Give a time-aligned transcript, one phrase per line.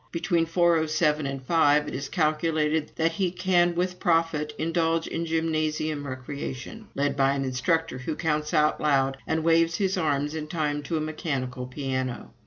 [0.11, 6.07] Between 4.07 and five it is calculated that he can with profit indulge in gymnasium
[6.07, 10.81] recreation, led by an instructor who counts out loud and waves his arms in time
[10.81, 12.31] to a mechanical piano.